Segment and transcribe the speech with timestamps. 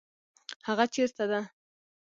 [0.67, 1.39] هغه چیرته ده؟